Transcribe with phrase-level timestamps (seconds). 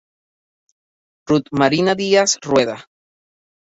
[1.29, 2.77] Ruth Marina Díaz Rueda.